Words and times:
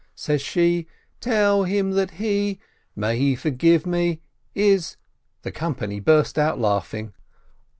Says 0.15 0.41
she, 0.41 0.87
"Tell 1.19 1.63
him 1.63 1.91
that 1.91 2.09
he 2.17 2.59
(may 2.95 3.19
he 3.19 3.35
forgive 3.35 3.85
me!) 3.85 4.19
is" 4.55 4.97
The 5.43 5.51
company 5.51 5.99
burst 5.99 6.39
out 6.39 6.59
laughing. 6.59 7.13